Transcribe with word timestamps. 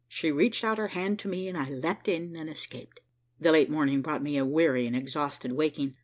She 0.07 0.31
reached 0.31 0.63
out 0.63 0.79
her 0.79 0.87
hand 0.87 1.19
to 1.19 1.27
me. 1.27 1.47
I 1.53 1.69
leaped 1.69 2.07
in 2.07 2.35
and 2.35 2.49
escaped. 2.49 3.01
The 3.39 3.51
late 3.51 3.69
morning 3.69 4.01
brought 4.01 4.23
me 4.23 4.35
a 4.35 4.43
weary 4.43 4.87
and 4.87 4.95
exhausted 4.95 5.51
waking. 5.51 5.93